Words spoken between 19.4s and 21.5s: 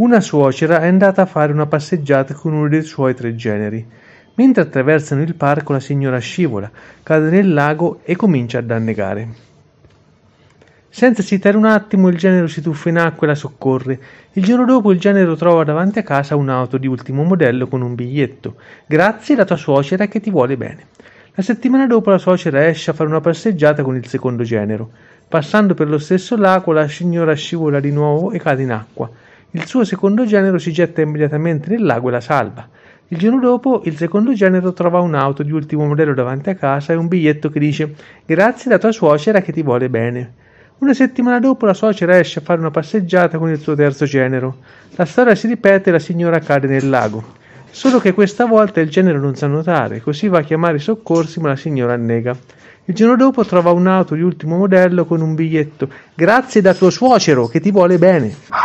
tua suocera che ti vuole bene. La